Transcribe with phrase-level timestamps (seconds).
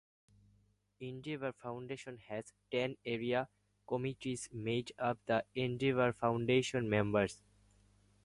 [0.99, 3.47] Endeavour Foundation has ten Area
[3.87, 7.43] Committees made up of Endeavour Foundation members.